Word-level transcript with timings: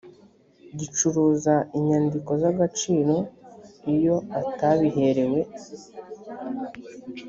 gicuruza 0.79 1.53
inyandiko 1.77 2.31
z 2.41 2.43
agaciro 2.51 3.15
iyo 3.93 4.15
atabiherewe 4.41 5.39